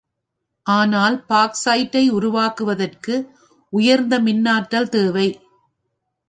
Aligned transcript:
ஆனால் 0.65 1.15
பாக்சைட்டை 1.29 2.09
உருக்குவதற்கு 2.09 3.15
உயர்ந்த 3.73 4.19
மின்னாற்றல் 4.19 4.89
தேவை. 4.89 5.27